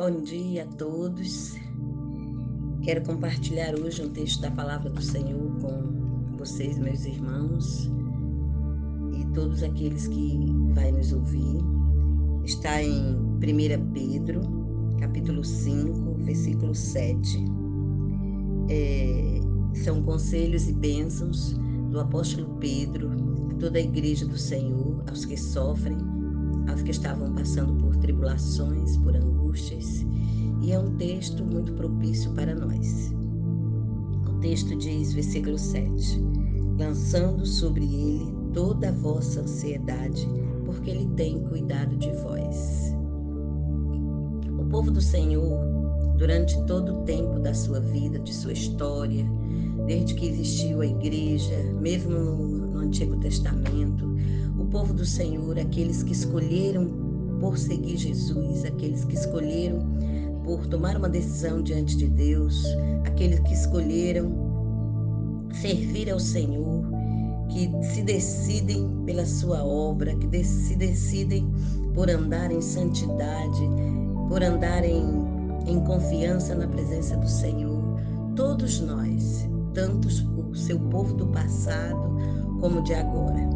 Bom 0.00 0.22
dia 0.22 0.62
a 0.62 0.66
todos. 0.76 1.54
Quero 2.80 3.04
compartilhar 3.04 3.78
hoje 3.78 4.02
um 4.02 4.08
texto 4.08 4.40
da 4.40 4.50
palavra 4.50 4.88
do 4.88 5.02
Senhor 5.02 5.52
com 5.60 6.38
vocês, 6.38 6.78
meus 6.78 7.04
irmãos, 7.04 7.90
e 9.12 9.26
todos 9.34 9.62
aqueles 9.62 10.08
que 10.08 10.38
vai 10.72 10.90
nos 10.90 11.12
ouvir. 11.12 11.58
Está 12.46 12.82
em 12.82 13.14
1 13.14 13.92
Pedro, 13.92 14.40
capítulo 14.98 15.44
5, 15.44 16.14
versículo 16.24 16.74
7. 16.74 17.44
É, 18.70 19.40
são 19.84 20.02
conselhos 20.02 20.66
e 20.66 20.72
bênçãos 20.72 21.52
do 21.90 22.00
apóstolo 22.00 22.56
Pedro 22.58 23.10
a 23.50 23.54
toda 23.56 23.78
a 23.78 23.82
igreja 23.82 24.24
do 24.24 24.38
Senhor, 24.38 25.04
aos 25.10 25.26
que 25.26 25.36
sofrem, 25.36 25.98
aos 26.70 26.80
que 26.80 26.90
estavam 26.90 27.34
passando 27.34 27.74
por 27.74 27.94
tribulações, 27.96 28.96
por 28.96 29.14
angústias, 29.14 29.40
é 30.72 30.78
um 30.78 30.96
texto 30.96 31.44
muito 31.44 31.72
propício 31.72 32.30
para 32.32 32.54
nós. 32.54 33.12
O 34.28 34.38
texto 34.40 34.76
diz, 34.76 35.12
versículo 35.12 35.58
7: 35.58 36.20
Lançando 36.78 37.44
sobre 37.44 37.84
ele 37.84 38.32
toda 38.52 38.88
a 38.88 38.92
vossa 38.92 39.40
ansiedade, 39.40 40.28
porque 40.64 40.90
ele 40.90 41.08
tem 41.16 41.42
cuidado 41.44 41.96
de 41.96 42.10
vós. 42.12 42.94
O 44.58 44.64
povo 44.66 44.90
do 44.90 45.00
Senhor, 45.00 45.58
durante 46.16 46.60
todo 46.66 47.00
o 47.00 47.04
tempo 47.04 47.40
da 47.40 47.52
sua 47.52 47.80
vida, 47.80 48.18
de 48.20 48.32
sua 48.32 48.52
história, 48.52 49.26
desde 49.86 50.14
que 50.14 50.28
existiu 50.28 50.80
a 50.82 50.86
igreja, 50.86 51.56
mesmo 51.80 52.10
no, 52.12 52.36
no 52.68 52.78
Antigo 52.78 53.16
Testamento, 53.16 54.08
o 54.58 54.64
povo 54.66 54.92
do 54.92 55.04
Senhor, 55.04 55.58
aqueles 55.58 56.02
que 56.02 56.12
escolheram 56.12 56.86
por 57.40 57.58
seguir 57.58 57.96
Jesus, 57.96 58.64
aqueles 58.64 59.04
que 59.04 59.14
escolheram 59.14 59.80
por 60.44 60.66
tomar 60.66 60.96
uma 60.96 61.08
decisão 61.08 61.62
diante 61.62 61.96
de 61.96 62.08
Deus, 62.08 62.64
aqueles 63.04 63.40
que 63.40 63.52
escolheram 63.52 64.50
servir 65.52 66.10
ao 66.10 66.20
Senhor, 66.20 66.84
que 67.48 67.70
se 67.82 68.02
decidem 68.02 68.88
pela 69.04 69.26
sua 69.26 69.64
obra, 69.64 70.14
que 70.16 70.44
se 70.44 70.76
decidem 70.76 71.50
por 71.94 72.08
andar 72.08 72.50
em 72.50 72.60
santidade, 72.60 73.68
por 74.28 74.42
andar 74.42 74.84
em, 74.84 75.04
em 75.66 75.80
confiança 75.80 76.54
na 76.54 76.68
presença 76.68 77.16
do 77.16 77.28
Senhor. 77.28 77.82
Todos 78.36 78.80
nós, 78.80 79.48
tanto 79.74 80.08
o 80.08 80.54
seu 80.54 80.78
povo 80.78 81.14
do 81.14 81.26
passado 81.28 82.16
como 82.60 82.82
de 82.82 82.94
agora, 82.94 83.48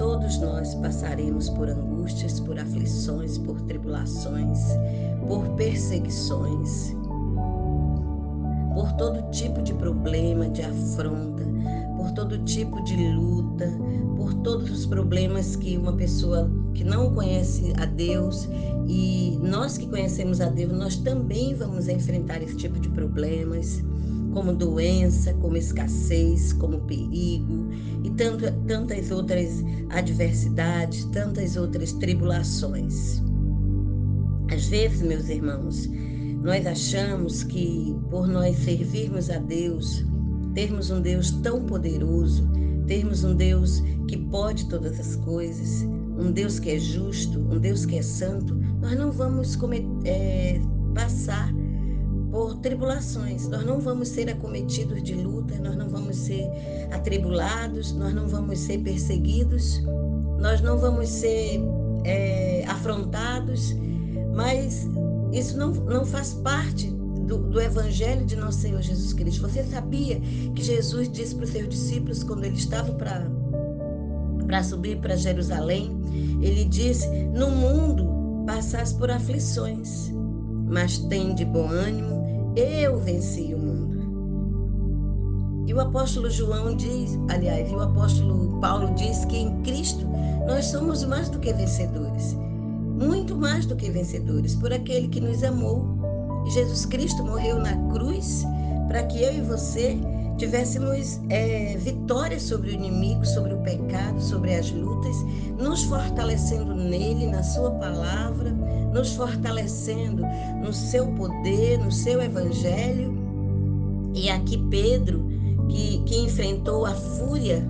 todos 0.00 0.38
nós 0.38 0.74
passaremos 0.76 1.50
por 1.50 1.68
angústias, 1.68 2.40
por 2.40 2.58
aflições, 2.58 3.36
por 3.36 3.60
tribulações, 3.60 4.58
por 5.28 5.46
perseguições, 5.56 6.96
por 8.72 8.90
todo 8.94 9.30
tipo 9.30 9.60
de 9.60 9.74
problema, 9.74 10.48
de 10.48 10.62
afronta, 10.62 11.44
por 11.98 12.12
todo 12.12 12.42
tipo 12.44 12.82
de 12.82 13.12
luta, 13.12 13.70
por 14.16 14.32
todos 14.36 14.70
os 14.70 14.86
problemas 14.86 15.54
que 15.54 15.76
uma 15.76 15.92
pessoa 15.92 16.50
que 16.72 16.82
não 16.82 17.14
conhece 17.14 17.74
a 17.76 17.84
Deus 17.84 18.48
e 18.86 19.38
nós 19.42 19.76
que 19.76 19.86
conhecemos 19.86 20.40
a 20.40 20.48
Deus, 20.48 20.72
nós 20.72 20.96
também 20.96 21.54
vamos 21.54 21.88
enfrentar 21.88 22.42
esse 22.42 22.56
tipo 22.56 22.80
de 22.80 22.88
problemas, 22.88 23.84
como 24.32 24.52
doença, 24.52 25.34
como 25.34 25.56
escassez, 25.56 26.52
como 26.52 26.80
perigo 26.82 27.68
e 28.04 28.10
tanto, 28.10 28.50
tantas 28.66 29.10
outras 29.10 29.62
adversidades, 29.90 31.04
tantas 31.06 31.56
outras 31.56 31.92
tribulações. 31.92 33.22
Às 34.52 34.66
vezes, 34.66 35.02
meus 35.02 35.28
irmãos, 35.28 35.88
nós 36.42 36.66
achamos 36.66 37.44
que 37.44 37.96
por 38.10 38.26
nós 38.26 38.56
servirmos 38.56 39.30
a 39.30 39.38
Deus, 39.38 40.04
termos 40.54 40.90
um 40.90 41.00
Deus 41.00 41.30
tão 41.42 41.64
poderoso, 41.64 42.48
termos 42.86 43.22
um 43.24 43.34
Deus 43.34 43.82
que 44.08 44.16
pode 44.16 44.68
todas 44.68 44.98
as 44.98 45.16
coisas, 45.16 45.82
um 46.18 46.32
Deus 46.32 46.58
que 46.58 46.70
é 46.70 46.78
justo, 46.78 47.38
um 47.38 47.58
Deus 47.58 47.86
que 47.86 47.96
é 47.96 48.02
santo, 48.02 48.54
nós 48.80 48.96
não 48.98 49.12
vamos 49.12 49.56
é, 50.04 50.60
passar 50.94 51.52
por 52.30 52.56
tribulações, 52.56 53.48
nós 53.48 53.64
não 53.64 53.80
vamos 53.80 54.08
ser 54.08 54.30
acometidos 54.30 55.02
de 55.02 55.14
luta, 55.14 55.58
nós 55.58 55.76
não 55.76 55.88
vamos 55.88 56.16
ser 56.16 56.48
atribulados, 56.92 57.92
nós 57.92 58.14
não 58.14 58.28
vamos 58.28 58.58
ser 58.58 58.78
perseguidos, 58.78 59.82
nós 60.38 60.60
não 60.60 60.78
vamos 60.78 61.08
ser 61.08 61.60
é, 62.04 62.64
afrontados 62.66 63.74
mas 64.34 64.88
isso 65.32 65.56
não, 65.58 65.70
não 65.70 66.04
faz 66.04 66.34
parte 66.34 66.90
do, 66.90 67.38
do, 67.38 67.60
Evangelho 67.60 68.24
de 68.24 68.36
nosso 68.36 68.60
Senhor 68.60 68.80
Jesus 68.80 69.12
Cristo. 69.12 69.42
Você 69.42 69.62
sabia 69.64 70.20
que 70.54 70.62
Jesus 70.62 71.10
disse 71.10 71.34
para 71.34 71.44
os 71.44 71.50
seus 71.50 71.68
discípulos, 71.68 72.24
quando 72.24 72.44
ele 72.44 72.56
estava 72.56 72.92
para 72.92 74.62
subir 74.62 74.98
para 74.98 75.16
Jerusalém, 75.16 75.90
ele 76.40 76.64
disse: 76.64 77.06
No 77.34 77.50
mundo 77.50 78.08
passais 78.46 78.92
por 78.92 79.10
aflições, 79.10 80.10
mas 80.68 80.98
tem 80.98 81.34
de 81.34 81.44
bom 81.44 81.68
ânimo, 81.68 82.19
eu 82.60 82.98
venci 82.98 83.54
o 83.54 83.58
mundo. 83.58 84.00
E 85.66 85.74
o 85.74 85.80
apóstolo 85.80 86.30
João 86.30 86.74
diz, 86.74 87.18
aliás, 87.28 87.70
e 87.70 87.74
o 87.74 87.80
apóstolo 87.80 88.60
Paulo 88.60 88.94
diz 88.94 89.24
que 89.26 89.36
em 89.36 89.62
Cristo 89.62 90.06
nós 90.46 90.66
somos 90.66 91.04
mais 91.04 91.28
do 91.28 91.38
que 91.38 91.52
vencedores 91.52 92.36
muito 93.00 93.34
mais 93.34 93.64
do 93.64 93.74
que 93.74 93.90
vencedores, 93.90 94.54
por 94.54 94.72
aquele 94.72 95.08
que 95.08 95.20
nos 95.20 95.42
amou. 95.42 95.82
Jesus 96.52 96.84
Cristo 96.84 97.24
morreu 97.24 97.58
na 97.58 97.74
cruz 97.90 98.44
para 98.88 99.02
que 99.04 99.22
eu 99.22 99.32
e 99.32 99.40
você 99.40 99.98
tivéssemos 100.40 101.20
é, 101.28 101.76
vitória 101.76 102.40
sobre 102.40 102.70
o 102.70 102.72
inimigo, 102.72 103.26
sobre 103.26 103.52
o 103.52 103.58
pecado, 103.58 104.18
sobre 104.22 104.54
as 104.54 104.70
lutas, 104.70 105.14
nos 105.58 105.82
fortalecendo 105.82 106.74
nele, 106.74 107.26
na 107.26 107.42
sua 107.42 107.70
palavra, 107.72 108.50
nos 108.90 109.12
fortalecendo 109.12 110.22
no 110.62 110.72
seu 110.72 111.08
poder, 111.08 111.78
no 111.78 111.92
seu 111.92 112.22
evangelho. 112.22 113.12
E 114.14 114.30
aqui 114.30 114.56
Pedro, 114.70 115.28
que, 115.68 116.02
que 116.04 116.16
enfrentou 116.16 116.86
a 116.86 116.94
fúria, 116.94 117.60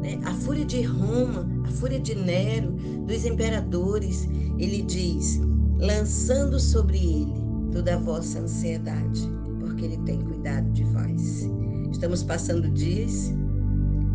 né, 0.00 0.20
a 0.24 0.32
fúria 0.32 0.64
de 0.64 0.82
Roma, 0.82 1.48
a 1.66 1.70
fúria 1.72 1.98
de 1.98 2.14
Nero, 2.14 2.70
dos 3.08 3.24
imperadores, 3.24 4.28
ele 4.56 4.82
diz: 4.82 5.40
lançando 5.80 6.60
sobre 6.60 6.96
ele 6.96 7.34
toda 7.72 7.96
a 7.96 7.98
vossa 7.98 8.38
ansiedade, 8.38 9.28
porque 9.58 9.84
ele 9.84 9.98
tem 9.98 10.20
cuidado 10.20 10.70
de 10.70 10.84
vós. 10.84 11.50
Estamos 11.90 12.22
passando 12.22 12.68
dias 12.70 13.32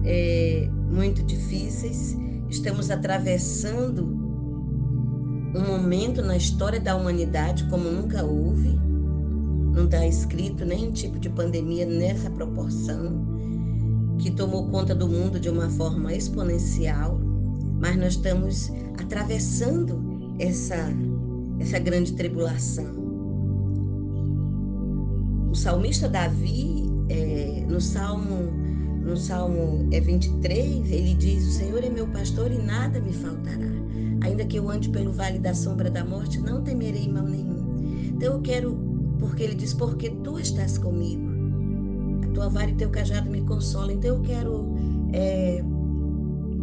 é, 0.03 0.69
muito 0.91 1.23
difíceis, 1.23 2.17
estamos 2.49 2.89
atravessando 2.89 4.05
um 5.55 5.67
momento 5.67 6.21
na 6.21 6.35
história 6.35 6.79
da 6.79 6.95
humanidade 6.95 7.65
como 7.69 7.89
nunca 7.89 8.23
houve. 8.23 8.77
Não 9.73 9.85
está 9.85 10.05
escrito 10.05 10.65
nenhum 10.65 10.91
tipo 10.91 11.19
de 11.19 11.29
pandemia 11.29 11.85
nessa 11.85 12.29
proporção 12.29 13.25
que 14.19 14.31
tomou 14.31 14.69
conta 14.69 14.95
do 14.95 15.07
mundo 15.07 15.39
de 15.39 15.49
uma 15.49 15.69
forma 15.69 16.13
exponencial 16.13 17.19
mas 17.79 17.97
nós 17.97 18.13
estamos 18.13 18.71
atravessando 18.97 20.01
essa, 20.39 20.75
essa 21.59 21.79
grande 21.79 22.13
tribulação. 22.13 22.95
O 25.51 25.55
salmista 25.55 26.09
Davi, 26.09 26.89
é, 27.09 27.65
no 27.67 27.79
Salmo, 27.79 28.51
no 29.03 29.15
Salmo 29.15 29.87
é 29.91 29.99
23, 29.99 30.91
ele 30.91 31.13
diz: 31.15 31.47
O 31.47 31.51
Senhor 31.51 31.83
é 31.83 31.89
meu 31.89 32.07
pastor 32.07 32.51
e 32.51 32.57
nada 32.57 32.99
me 32.99 33.13
faltará. 33.13 33.67
Ainda 34.21 34.45
que 34.45 34.57
eu 34.57 34.69
ande 34.69 34.89
pelo 34.89 35.11
vale 35.11 35.39
da 35.39 35.53
sombra 35.53 35.89
da 35.89 36.03
morte, 36.03 36.39
não 36.39 36.63
temerei 36.63 37.07
mal 37.07 37.25
nenhum. 37.25 37.63
Então 38.05 38.33
eu 38.33 38.41
quero, 38.41 38.75
porque 39.19 39.43
ele 39.43 39.55
diz: 39.55 39.73
Porque 39.73 40.09
tu 40.09 40.39
estás 40.39 40.77
comigo. 40.77 41.23
A 42.23 42.27
tua 42.33 42.49
vara 42.49 42.71
e 42.71 42.75
teu 42.75 42.89
cajado 42.89 43.29
me 43.29 43.41
consolam. 43.41 43.91
Então 43.91 44.15
eu 44.15 44.21
quero. 44.21 44.75
É, 45.13 45.63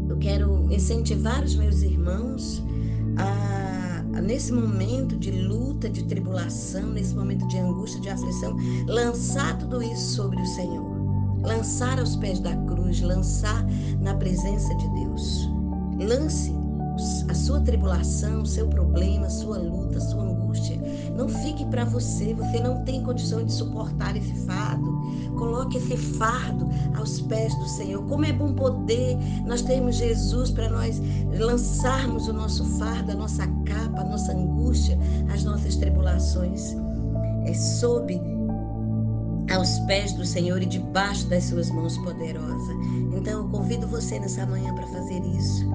eu 0.08 0.18
quero 0.18 0.70
incentivar 0.70 1.42
os 1.42 1.56
meus 1.56 1.82
irmãos 1.82 2.62
a, 3.16 3.61
nesse 4.20 4.52
momento 4.52 5.16
de 5.16 5.30
luta, 5.30 5.88
de 5.88 6.04
tribulação, 6.04 6.90
nesse 6.90 7.14
momento 7.14 7.46
de 7.48 7.58
angústia, 7.58 8.00
de 8.00 8.10
aflição, 8.10 8.56
lançar 8.86 9.58
tudo 9.58 9.82
isso 9.82 10.16
sobre 10.16 10.40
o 10.40 10.46
Senhor. 10.46 10.92
Lançar 11.42 11.98
aos 11.98 12.16
pés 12.16 12.38
da 12.40 12.54
cruz, 12.66 13.00
lançar 13.00 13.64
na 14.00 14.14
presença 14.14 14.74
de 14.76 14.88
Deus. 14.90 15.48
Lance 15.98 16.52
a 17.28 17.34
sua 17.34 17.60
tribulação, 17.60 18.42
o 18.42 18.46
seu 18.46 18.68
problema, 18.68 19.26
a 19.26 19.30
sua 19.30 19.58
luta, 19.58 19.98
a 19.98 20.00
sua 20.00 20.22
angústia. 20.22 20.80
Não 21.22 21.28
fique 21.28 21.64
para 21.66 21.84
você, 21.84 22.34
você 22.34 22.58
não 22.58 22.82
tem 22.82 23.00
condições 23.04 23.46
de 23.46 23.52
suportar 23.52 24.16
esse 24.16 24.34
fardo. 24.44 25.00
Coloque 25.38 25.78
esse 25.78 25.96
fardo 25.96 26.68
aos 26.96 27.20
pés 27.20 27.54
do 27.60 27.68
Senhor. 27.68 28.04
Como 28.08 28.24
é 28.24 28.32
bom 28.32 28.52
poder 28.54 29.16
nós 29.46 29.62
termos 29.62 29.94
Jesus 29.94 30.50
para 30.50 30.68
nós 30.68 31.00
lançarmos 31.38 32.26
o 32.26 32.32
nosso 32.32 32.64
fardo, 32.76 33.12
a 33.12 33.14
nossa 33.14 33.46
capa, 33.64 34.00
a 34.00 34.04
nossa 34.04 34.32
angústia, 34.32 34.98
as 35.32 35.44
nossas 35.44 35.76
tribulações. 35.76 36.74
É 37.44 37.54
sob 37.54 38.20
aos 39.54 39.78
pés 39.86 40.12
do 40.14 40.26
Senhor 40.26 40.60
e 40.60 40.66
debaixo 40.66 41.28
das 41.28 41.44
suas 41.44 41.70
mãos 41.70 41.96
poderosas. 41.98 42.76
Então 43.14 43.44
eu 43.44 43.48
convido 43.48 43.86
você 43.86 44.18
nessa 44.18 44.44
manhã 44.44 44.74
para 44.74 44.88
fazer 44.88 45.24
isso. 45.24 45.70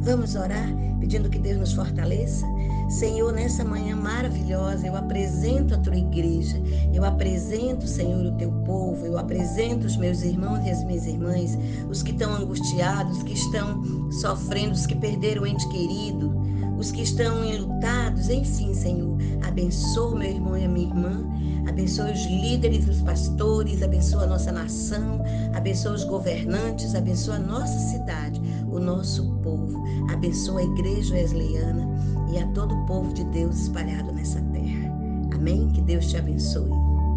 Vamos 0.00 0.34
orar 0.34 0.68
pedindo 1.00 1.28
que 1.28 1.38
Deus 1.38 1.58
nos 1.58 1.72
fortaleça? 1.72 2.46
Senhor, 2.88 3.32
nessa 3.32 3.64
manhã 3.64 3.94
maravilhosa, 3.94 4.86
eu 4.86 4.96
apresento 4.96 5.74
a 5.74 5.78
tua 5.78 5.96
igreja, 5.96 6.56
eu 6.92 7.04
apresento, 7.04 7.86
Senhor, 7.86 8.24
o 8.24 8.36
teu 8.36 8.50
povo, 8.64 9.04
eu 9.04 9.18
apresento 9.18 9.86
os 9.86 9.96
meus 9.96 10.22
irmãos 10.22 10.64
e 10.66 10.70
as 10.70 10.82
minhas 10.84 11.06
irmãs, 11.06 11.58
os 11.90 12.02
que 12.02 12.12
estão 12.12 12.34
angustiados, 12.34 13.22
que 13.22 13.34
estão 13.34 13.82
sofrendo, 14.10 14.72
os 14.72 14.86
que 14.86 14.96
perderam 14.96 15.42
o 15.42 15.46
ente 15.46 15.68
querido, 15.68 16.32
os 16.78 16.92
que 16.92 17.02
estão 17.02 17.44
enlutados, 17.44 18.28
enfim, 18.28 18.72
Senhor, 18.72 19.18
abençoa 19.42 20.16
meu 20.16 20.30
irmão 20.30 20.56
e 20.56 20.64
a 20.64 20.68
minha 20.68 20.88
irmã, 20.88 21.28
abençoa 21.68 22.12
os 22.12 22.24
líderes, 22.26 22.88
os 22.88 23.02
pastores, 23.02 23.82
abençoa 23.82 24.22
a 24.22 24.26
nossa 24.28 24.52
nação, 24.52 25.20
abençoa 25.54 25.94
os 25.94 26.04
governantes, 26.04 26.94
abençoa 26.94 27.34
a 27.34 27.40
nossa 27.40 27.78
cidade, 27.78 28.40
o 28.70 28.78
nosso 28.78 29.28
povo, 29.42 29.82
abençoa 30.10 30.60
a 30.60 30.64
igreja 30.64 31.14
wesleyana 31.14 31.88
e 32.30 32.38
a 32.38 32.46
todo 32.52 32.74
o 32.74 32.86
povo 32.86 33.12
de 33.12 33.24
Deus 33.24 33.62
espalhado 33.62 34.12
nessa 34.12 34.40
terra. 34.52 34.92
Amém? 35.34 35.68
Que 35.70 35.80
Deus 35.80 36.06
te 36.06 36.16
abençoe. 36.16 36.70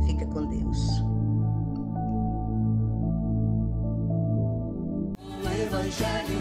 Fica 0.06 0.26
com 0.26 0.46
Deus. 0.46 1.02
O 5.44 5.64
Evangelho 5.64 6.40